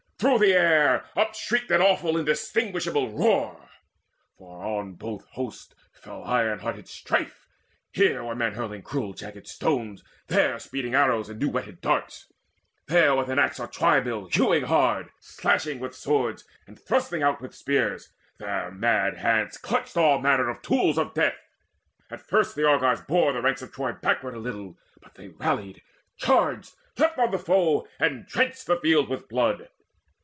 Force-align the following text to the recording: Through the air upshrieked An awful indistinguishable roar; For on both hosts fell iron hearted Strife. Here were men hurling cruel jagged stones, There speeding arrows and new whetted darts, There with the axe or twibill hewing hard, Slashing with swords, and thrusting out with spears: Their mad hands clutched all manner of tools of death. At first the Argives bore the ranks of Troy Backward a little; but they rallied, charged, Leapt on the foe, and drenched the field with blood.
Through 0.23 0.37
the 0.37 0.53
air 0.53 1.05
upshrieked 1.15 1.71
An 1.71 1.81
awful 1.81 2.15
indistinguishable 2.15 3.09
roar; 3.09 3.67
For 4.37 4.63
on 4.63 4.93
both 4.93 5.25
hosts 5.31 5.73
fell 5.93 6.23
iron 6.23 6.59
hearted 6.59 6.87
Strife. 6.87 7.47
Here 7.91 8.23
were 8.23 8.35
men 8.35 8.53
hurling 8.53 8.83
cruel 8.83 9.13
jagged 9.13 9.47
stones, 9.47 10.03
There 10.27 10.59
speeding 10.59 10.93
arrows 10.93 11.27
and 11.27 11.39
new 11.39 11.49
whetted 11.49 11.81
darts, 11.81 12.31
There 12.85 13.15
with 13.15 13.29
the 13.29 13.41
axe 13.41 13.59
or 13.59 13.67
twibill 13.67 14.31
hewing 14.31 14.65
hard, 14.65 15.09
Slashing 15.19 15.79
with 15.79 15.95
swords, 15.95 16.45
and 16.67 16.79
thrusting 16.79 17.23
out 17.23 17.41
with 17.41 17.55
spears: 17.55 18.13
Their 18.37 18.69
mad 18.69 19.17
hands 19.17 19.57
clutched 19.57 19.97
all 19.97 20.19
manner 20.19 20.49
of 20.49 20.61
tools 20.61 20.99
of 20.99 21.15
death. 21.15 21.47
At 22.11 22.21
first 22.21 22.55
the 22.55 22.67
Argives 22.67 23.01
bore 23.01 23.33
the 23.33 23.41
ranks 23.41 23.63
of 23.63 23.71
Troy 23.71 23.93
Backward 23.93 24.35
a 24.35 24.39
little; 24.39 24.77
but 25.01 25.15
they 25.15 25.29
rallied, 25.29 25.81
charged, 26.15 26.75
Leapt 26.99 27.17
on 27.17 27.31
the 27.31 27.39
foe, 27.39 27.87
and 27.97 28.27
drenched 28.27 28.67
the 28.67 28.77
field 28.79 29.09
with 29.09 29.27
blood. 29.27 29.67